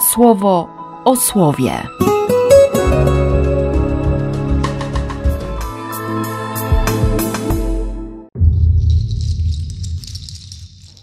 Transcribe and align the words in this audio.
słowo 0.00 0.68
o 1.04 1.16
słowie. 1.16 1.72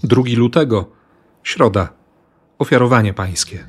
Drugi 0.03 0.35
lutego, 0.35 0.89
środa, 1.43 1.89
ofiarowanie 2.59 3.13
pańskie. 3.13 3.67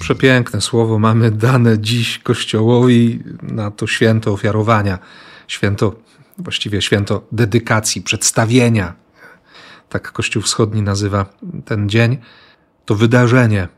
Przepiękne 0.00 0.60
słowo 0.60 0.98
mamy 0.98 1.30
dane 1.30 1.78
dziś 1.78 2.18
Kościołowi 2.18 3.22
na 3.42 3.70
to 3.70 3.86
święto 3.86 4.32
ofiarowania, 4.32 4.98
święto, 5.48 5.94
właściwie 6.38 6.82
święto 6.82 7.26
dedykacji, 7.32 8.02
przedstawienia. 8.02 9.01
Tak 9.92 10.12
Kościół 10.12 10.42
Wschodni 10.42 10.82
nazywa 10.82 11.26
ten 11.64 11.88
dzień. 11.88 12.18
To 12.84 12.94
wydarzenie, 12.94 13.68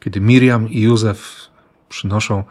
kiedy 0.00 0.20
Miriam 0.20 0.68
i 0.68 0.80
Józef 0.80 1.50
przynoszą, 1.88 2.44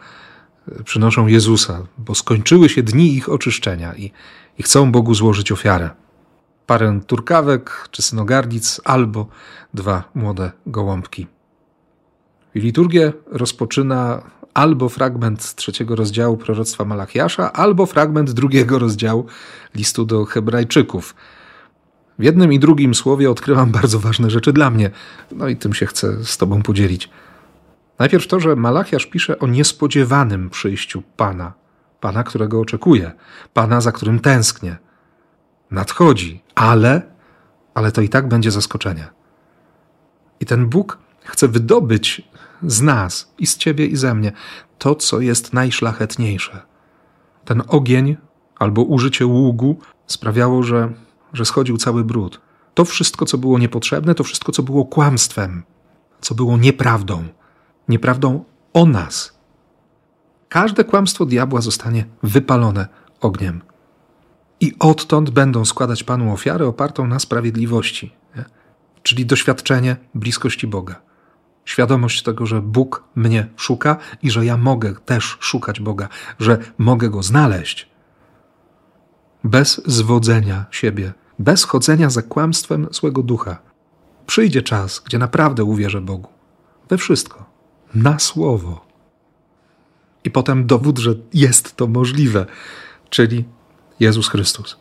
przynoszą 0.84 1.26
Jezusa, 1.26 1.82
bo 1.98 2.14
skończyły 2.14 2.68
się 2.68 2.82
dni 2.82 3.14
ich 3.14 3.28
oczyszczenia 3.28 3.94
i, 3.94 4.12
i 4.58 4.62
chcą 4.62 4.92
Bogu 4.92 5.14
złożyć 5.14 5.52
ofiarę. 5.52 5.90
Parę 6.66 7.00
turkawek 7.06 7.88
czy 7.90 8.02
synogardic 8.02 8.80
albo 8.84 9.26
dwa 9.74 10.04
młode 10.14 10.52
gołąbki. 10.66 11.26
I 12.54 12.60
liturgię 12.60 13.12
rozpoczyna 13.26 14.22
albo 14.54 14.88
fragment 14.88 15.54
trzeciego 15.54 15.96
rozdziału 15.96 16.36
proroctwa 16.36 16.84
Malachiasza, 16.84 17.52
albo 17.52 17.86
fragment 17.86 18.30
drugiego 18.30 18.78
rozdziału 18.78 19.26
listu 19.74 20.04
do 20.04 20.24
Hebrajczyków. 20.24 21.14
W 22.18 22.22
jednym 22.24 22.52
i 22.52 22.58
drugim 22.58 22.94
słowie 22.94 23.30
odkrywam 23.30 23.70
bardzo 23.70 24.00
ważne 24.00 24.30
rzeczy 24.30 24.52
dla 24.52 24.70
mnie, 24.70 24.90
no 25.32 25.48
i 25.48 25.56
tym 25.56 25.74
się 25.74 25.86
chcę 25.86 26.24
z 26.24 26.38
Tobą 26.38 26.62
podzielić. 26.62 27.10
Najpierw 27.98 28.26
to, 28.26 28.40
że 28.40 28.56
Malachiasz 28.56 29.06
pisze 29.06 29.38
o 29.38 29.46
niespodziewanym 29.46 30.50
przyjściu 30.50 31.02
Pana, 31.16 31.52
Pana, 32.00 32.24
którego 32.24 32.60
oczekuję, 32.60 33.12
Pana, 33.54 33.80
za 33.80 33.92
którym 33.92 34.20
tęsknię. 34.20 34.76
Nadchodzi, 35.70 36.42
ale, 36.54 37.02
ale 37.74 37.92
to 37.92 38.00
i 38.00 38.08
tak 38.08 38.28
będzie 38.28 38.50
zaskoczenie. 38.50 39.08
I 40.40 40.46
ten 40.46 40.66
Bóg 40.66 40.98
chce 41.24 41.48
wydobyć 41.48 42.22
z 42.62 42.82
nas 42.82 43.32
i 43.38 43.46
z 43.46 43.56
ciebie 43.56 43.86
i 43.86 43.96
ze 43.96 44.14
mnie 44.14 44.32
to, 44.78 44.94
co 44.94 45.20
jest 45.20 45.52
najszlachetniejsze. 45.52 46.62
Ten 47.44 47.62
ogień 47.68 48.16
albo 48.58 48.82
użycie 48.82 49.26
ługu 49.26 49.78
sprawiało, 50.06 50.62
że, 50.62 50.92
że 51.34 51.44
schodził 51.44 51.76
cały 51.76 52.04
brud. 52.04 52.40
To 52.74 52.84
wszystko, 52.84 53.26
co 53.26 53.38
było 53.38 53.58
niepotrzebne, 53.58 54.14
to 54.14 54.24
wszystko, 54.24 54.52
co 54.52 54.62
było 54.62 54.84
kłamstwem, 54.84 55.62
co 56.20 56.34
było 56.34 56.56
nieprawdą. 56.56 57.24
Nieprawdą 57.88 58.44
o 58.72 58.86
nas. 58.86 59.38
Każde 60.48 60.84
kłamstwo 60.84 61.26
diabła 61.26 61.60
zostanie 61.60 62.04
wypalone 62.22 62.88
ogniem. 63.20 63.62
I 64.60 64.72
odtąd 64.78 65.30
będą 65.30 65.64
składać 65.64 66.04
Panu 66.04 66.32
ofiarę 66.32 66.66
opartą 66.66 67.06
na 67.06 67.18
sprawiedliwości, 67.18 68.12
nie? 68.36 68.44
czyli 69.02 69.26
doświadczenie 69.26 69.96
bliskości 70.14 70.66
Boga 70.66 71.04
świadomość 71.64 72.22
tego, 72.22 72.46
że 72.46 72.62
Bóg 72.62 73.04
mnie 73.14 73.46
szuka 73.56 73.96
i 74.22 74.30
że 74.30 74.44
ja 74.44 74.56
mogę 74.56 74.94
też 74.94 75.36
szukać 75.40 75.80
Boga, 75.80 76.08
że 76.38 76.58
mogę 76.78 77.10
go 77.10 77.22
znaleźć. 77.22 77.88
Bez 79.44 79.82
zwodzenia 79.86 80.64
siebie, 80.70 81.12
bez 81.38 81.64
chodzenia 81.64 82.10
za 82.10 82.22
kłamstwem 82.22 82.86
złego 82.90 83.22
ducha. 83.22 83.58
Przyjdzie 84.26 84.62
czas, 84.62 85.02
gdzie 85.04 85.18
naprawdę 85.18 85.64
uwierzę 85.64 86.00
Bogu. 86.00 86.28
We 86.88 86.98
wszystko. 86.98 87.44
Na 87.94 88.18
słowo. 88.18 88.86
I 90.24 90.30
potem 90.30 90.66
dowód, 90.66 90.98
że 90.98 91.14
jest 91.34 91.76
to 91.76 91.86
możliwe, 91.86 92.46
czyli 93.10 93.44
Jezus 94.00 94.28
Chrystus. 94.28 94.76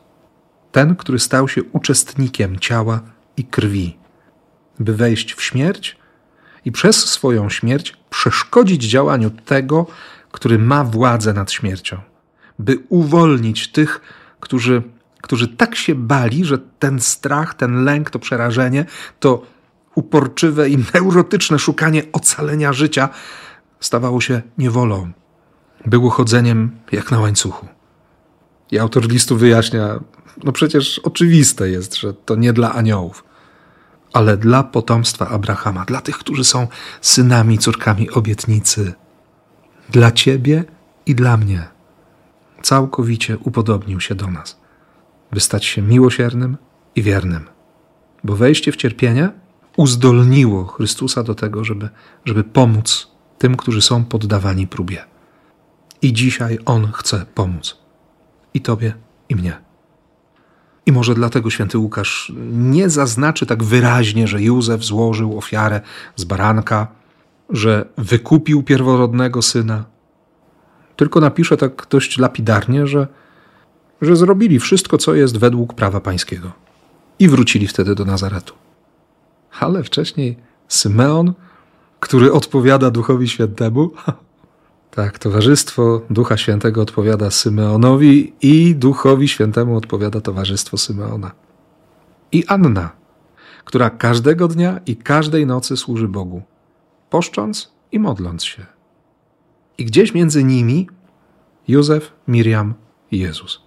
Ten, 0.71 0.95
który 0.95 1.19
stał 1.19 1.47
się 1.47 1.63
uczestnikiem 1.63 2.59
ciała 2.59 3.01
i 3.37 3.43
krwi, 3.43 3.97
by 4.79 4.95
wejść 4.95 5.33
w 5.33 5.43
śmierć 5.43 5.97
i 6.65 6.71
przez 6.71 7.09
swoją 7.09 7.49
śmierć 7.49 7.97
przeszkodzić 8.09 8.83
działaniu 8.83 9.29
tego, 9.29 9.87
który 10.31 10.59
ma 10.59 10.83
władzę 10.83 11.33
nad 11.33 11.51
śmiercią, 11.51 11.97
by 12.59 12.77
uwolnić 12.89 13.71
tych, 13.71 14.01
którzy, 14.39 14.81
którzy 15.23 15.47
tak 15.47 15.75
się 15.75 15.95
bali, 15.95 16.45
że 16.45 16.57
ten 16.57 16.99
strach, 16.99 17.53
ten 17.53 17.83
lęk, 17.83 18.09
to 18.09 18.19
przerażenie, 18.19 18.85
to 19.19 19.41
uporczywe 19.95 20.69
i 20.69 20.77
neurotyczne 20.93 21.59
szukanie 21.59 22.03
ocalenia 22.11 22.73
życia 22.73 23.09
stawało 23.79 24.21
się 24.21 24.41
niewolą, 24.57 25.11
było 25.85 26.09
chodzeniem 26.09 26.71
jak 26.91 27.11
na 27.11 27.19
łańcuchu. 27.19 27.67
I 28.71 28.79
autor 28.79 29.07
listu 29.07 29.37
wyjaśnia, 29.37 29.99
no 30.43 30.51
przecież 30.51 30.99
oczywiste 30.99 31.69
jest, 31.69 31.95
że 31.95 32.13
to 32.13 32.35
nie 32.35 32.53
dla 32.53 32.73
aniołów 32.73 33.23
ale 34.13 34.37
dla 34.37 34.63
potomstwa 34.63 35.27
Abrahama, 35.29 35.85
dla 35.85 36.01
tych, 36.01 36.17
którzy 36.17 36.43
są 36.43 36.67
synami, 37.01 37.57
córkami 37.57 38.11
obietnicy, 38.11 38.93
dla 39.89 40.11
Ciebie 40.11 40.63
i 41.05 41.15
dla 41.15 41.37
mnie. 41.37 41.67
Całkowicie 42.61 43.37
upodobnił 43.37 43.99
się 43.99 44.15
do 44.15 44.27
nas, 44.27 44.59
by 45.33 45.39
stać 45.39 45.65
się 45.65 45.81
miłosiernym 45.81 46.57
i 46.95 47.01
wiernym, 47.01 47.45
bo 48.23 48.35
wejście 48.35 48.71
w 48.71 48.75
cierpienie 48.75 49.29
uzdolniło 49.77 50.65
Chrystusa 50.65 51.23
do 51.23 51.35
tego, 51.35 51.63
żeby, 51.63 51.89
żeby 52.25 52.43
pomóc 52.43 53.07
tym, 53.37 53.57
którzy 53.57 53.81
są 53.81 54.05
poddawani 54.05 54.67
próbie. 54.67 55.05
I 56.01 56.13
dzisiaj 56.13 56.59
On 56.65 56.91
chce 56.91 57.25
pomóc 57.35 57.77
i 58.53 58.61
Tobie, 58.61 58.93
i 59.29 59.35
mnie. 59.35 59.57
I 60.85 60.91
może 60.91 61.15
dlatego 61.15 61.49
święty 61.49 61.77
Łukasz 61.77 62.33
nie 62.51 62.89
zaznaczy 62.89 63.45
tak 63.45 63.63
wyraźnie, 63.63 64.27
że 64.27 64.41
Józef 64.41 64.83
złożył 64.83 65.37
ofiarę 65.37 65.81
z 66.15 66.23
baranka, 66.23 66.87
że 67.49 67.85
wykupił 67.97 68.63
pierworodnego 68.63 69.41
syna. 69.41 69.85
Tylko 70.95 71.19
napisze 71.19 71.57
tak 71.57 71.87
dość 71.89 72.17
lapidarnie, 72.17 72.87
że, 72.87 73.07
że 74.05 74.15
zrobili 74.15 74.59
wszystko, 74.59 74.97
co 74.97 75.15
jest 75.15 75.37
według 75.37 75.73
prawa 75.73 75.99
pańskiego. 75.99 76.51
I 77.19 77.29
wrócili 77.29 77.67
wtedy 77.67 77.95
do 77.95 78.05
Nazaretu. 78.05 78.53
Ale 79.59 79.83
wcześniej 79.83 80.37
Symeon, 80.67 81.33
który 81.99 82.33
odpowiada 82.33 82.91
Duchowi 82.91 83.29
Świętemu, 83.29 83.91
Tak, 84.95 85.19
Towarzystwo 85.19 86.01
Ducha 86.09 86.37
Świętego 86.37 86.81
odpowiada 86.81 87.31
Symeonowi 87.31 88.33
i 88.41 88.75
Duchowi 88.75 89.27
Świętemu 89.27 89.77
odpowiada 89.77 90.21
Towarzystwo 90.21 90.77
Symeona. 90.77 91.31
I 92.31 92.45
Anna, 92.47 92.91
która 93.65 93.89
każdego 93.89 94.47
dnia 94.47 94.79
i 94.85 94.95
każdej 94.95 95.45
nocy 95.45 95.77
służy 95.77 96.07
Bogu, 96.07 96.41
poszcząc 97.09 97.71
i 97.91 97.99
modląc 97.99 98.43
się. 98.43 98.65
I 99.77 99.85
gdzieś 99.85 100.13
między 100.13 100.43
nimi 100.43 100.87
Józef, 101.67 102.11
Miriam 102.27 102.73
i 103.11 103.19
Jezus. 103.19 103.61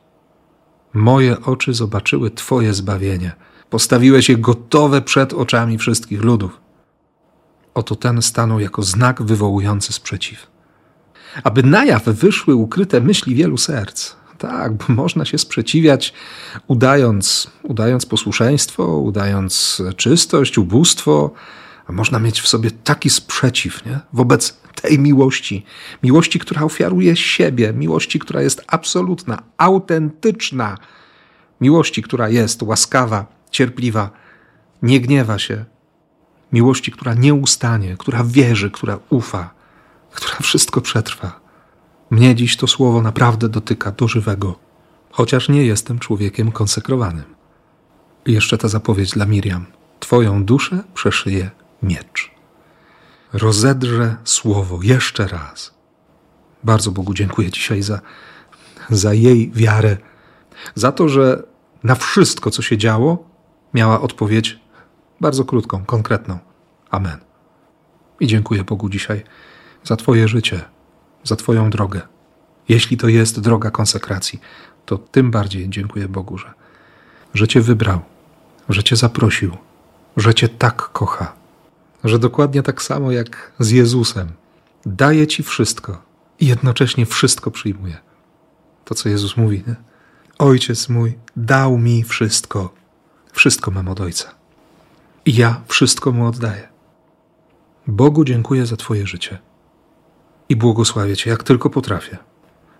Moje 0.96 1.40
oczy 1.40 1.74
zobaczyły 1.74 2.30
Twoje 2.30 2.74
zbawienie. 2.74 3.32
Postawiłeś 3.70 4.28
je 4.28 4.36
gotowe 4.36 5.02
przed 5.02 5.32
oczami 5.32 5.78
wszystkich 5.78 6.22
ludów. 6.22 6.60
Oto 7.74 7.96
ten 7.96 8.22
stanął 8.22 8.60
jako 8.60 8.82
znak 8.82 9.22
wywołujący 9.22 9.92
sprzeciw 9.92 10.56
aby 11.44 11.62
na 11.62 11.84
jaw 11.84 12.04
wyszły 12.04 12.54
ukryte 12.54 13.00
myśli 13.00 13.34
wielu 13.34 13.56
serc. 13.56 14.12
Tak, 14.38 14.72
bo 14.72 14.84
można 14.88 15.24
się 15.24 15.38
sprzeciwiać, 15.38 16.12
udając, 16.66 17.50
udając 17.62 18.06
posłuszeństwo, 18.06 18.98
udając 18.98 19.82
czystość, 19.96 20.58
ubóstwo, 20.58 21.30
a 21.88 21.92
można 21.92 22.18
mieć 22.18 22.40
w 22.40 22.48
sobie 22.48 22.70
taki 22.70 23.10
sprzeciw 23.10 23.86
nie? 23.86 24.00
wobec 24.12 24.60
tej 24.82 24.98
miłości. 24.98 25.64
Miłości, 26.02 26.38
która 26.38 26.62
ofiaruje 26.62 27.16
siebie, 27.16 27.72
miłości, 27.72 28.18
która 28.18 28.42
jest 28.42 28.64
absolutna, 28.66 29.42
autentyczna, 29.58 30.78
miłości, 31.60 32.02
która 32.02 32.28
jest 32.28 32.62
łaskawa, 32.62 33.26
cierpliwa, 33.50 34.10
nie 34.82 35.00
gniewa 35.00 35.38
się, 35.38 35.64
miłości, 36.52 36.92
która 36.92 37.14
nie 37.14 37.34
ustanie, 37.34 37.96
która 37.96 38.24
wierzy, 38.24 38.70
która 38.70 38.98
ufa 39.10 39.56
która 40.16 40.36
wszystko 40.42 40.80
przetrwa. 40.80 41.40
Mnie 42.10 42.34
dziś 42.34 42.56
to 42.56 42.66
słowo 42.66 43.02
naprawdę 43.02 43.48
dotyka 43.48 43.92
do 43.92 44.08
żywego, 44.08 44.58
chociaż 45.10 45.48
nie 45.48 45.64
jestem 45.66 45.98
człowiekiem 45.98 46.52
konsekrowanym. 46.52 47.24
I 48.26 48.32
jeszcze 48.32 48.58
ta 48.58 48.68
zapowiedź 48.68 49.10
dla 49.10 49.26
Miriam. 49.26 49.66
Twoją 50.00 50.44
duszę 50.44 50.84
przeszyje 50.94 51.50
miecz. 51.82 52.30
Rozedrze 53.32 54.16
słowo 54.24 54.78
jeszcze 54.82 55.26
raz. 55.28 55.74
Bardzo 56.64 56.90
Bogu 56.90 57.14
dziękuję 57.14 57.50
dzisiaj 57.50 57.82
za, 57.82 58.00
za 58.90 59.14
jej 59.14 59.50
wiarę, 59.50 59.96
za 60.74 60.92
to, 60.92 61.08
że 61.08 61.42
na 61.84 61.94
wszystko, 61.94 62.50
co 62.50 62.62
się 62.62 62.78
działo, 62.78 63.30
miała 63.74 64.00
odpowiedź 64.00 64.60
bardzo 65.20 65.44
krótką, 65.44 65.84
konkretną. 65.84 66.38
Amen. 66.90 67.18
I 68.20 68.26
dziękuję 68.26 68.64
Bogu 68.64 68.88
dzisiaj 68.88 69.24
za 69.84 69.96
Twoje 69.96 70.28
życie, 70.28 70.60
za 71.24 71.36
Twoją 71.36 71.70
drogę. 71.70 72.00
Jeśli 72.68 72.96
to 72.96 73.08
jest 73.08 73.40
droga 73.40 73.70
konsekracji, 73.70 74.40
to 74.86 74.98
tym 74.98 75.30
bardziej 75.30 75.68
dziękuję 75.68 76.08
Bogu, 76.08 76.38
że, 76.38 76.54
że 77.34 77.48
Cię 77.48 77.60
wybrał, 77.60 78.00
że 78.68 78.84
Cię 78.84 78.96
zaprosił, 78.96 79.56
że 80.16 80.34
Cię 80.34 80.48
tak 80.48 80.76
kocha, 80.76 81.35
że 82.04 82.18
dokładnie 82.18 82.62
tak 82.62 82.82
samo 82.82 83.12
jak 83.12 83.52
z 83.58 83.70
Jezusem 83.70 84.32
daje 84.86 85.26
Ci 85.26 85.42
wszystko 85.42 86.02
i 86.40 86.46
jednocześnie 86.46 87.06
wszystko 87.06 87.50
przyjmuje. 87.50 87.96
To, 88.84 88.94
co 88.94 89.08
Jezus 89.08 89.36
mówi, 89.36 89.62
nie? 89.66 89.74
Ojciec 90.38 90.88
mój 90.88 91.18
dał 91.36 91.78
mi 91.78 92.04
wszystko. 92.04 92.74
Wszystko 93.32 93.70
mam 93.70 93.88
od 93.88 94.00
Ojca. 94.00 94.34
I 95.26 95.34
ja 95.34 95.60
wszystko 95.68 96.12
mu 96.12 96.26
oddaję. 96.26 96.68
Bogu 97.86 98.24
dziękuję 98.24 98.66
za 98.66 98.76
Twoje 98.76 99.06
życie 99.06 99.38
i 100.48 100.56
błogosławię 100.56 101.16
Cię, 101.16 101.30
jak 101.30 101.42
tylko 101.42 101.70
potrafię. 101.70 102.16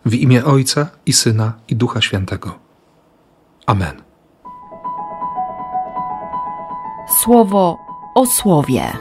W 0.05 0.15
imię 0.15 0.45
Ojca 0.45 0.89
i 1.07 1.13
Syna 1.13 1.53
i 1.69 1.77
Ducha 1.77 2.01
Świętego. 2.01 2.59
Amen. 3.67 4.03
Słowo 7.23 7.86
o 8.17 8.27
słowie. 8.27 8.93